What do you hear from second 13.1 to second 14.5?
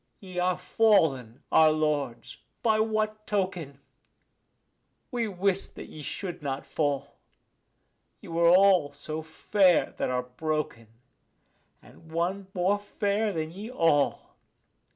than ye all.